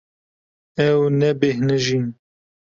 Ew 0.87 0.99
nebêhnijîn. 1.19 2.07